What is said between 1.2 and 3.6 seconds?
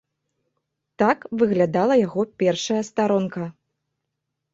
выглядала яго першая старонка.